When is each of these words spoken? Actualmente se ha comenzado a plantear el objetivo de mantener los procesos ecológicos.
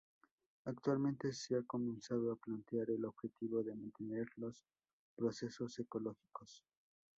Actualmente 0.65 1.31
se 1.31 1.55
ha 1.55 1.61
comenzado 1.61 2.31
a 2.31 2.35
plantear 2.35 2.89
el 2.89 3.05
objetivo 3.05 3.61
de 3.61 3.75
mantener 3.75 4.27
los 4.37 4.63
procesos 5.15 5.77
ecológicos. 5.77 6.63